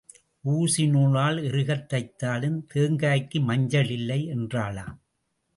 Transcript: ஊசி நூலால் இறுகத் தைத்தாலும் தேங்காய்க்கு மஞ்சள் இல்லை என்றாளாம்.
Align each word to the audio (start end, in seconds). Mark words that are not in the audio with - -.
ஊசி 0.43 0.87
நூலால் 0.87 1.37
இறுகத் 1.37 1.85
தைத்தாலும் 1.89 2.57
தேங்காய்க்கு 2.73 3.39
மஞ்சள் 3.41 3.89
இல்லை 3.89 4.27
என்றாளாம். 4.27 4.97